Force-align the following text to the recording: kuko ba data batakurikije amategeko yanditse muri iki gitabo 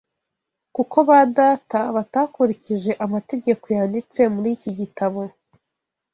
kuko 0.75 0.97
ba 1.07 1.19
data 1.37 1.79
batakurikije 1.95 2.91
amategeko 3.05 3.65
yanditse 3.77 4.19
muri 4.33 4.49
iki 4.57 4.71
gitabo 4.79 5.19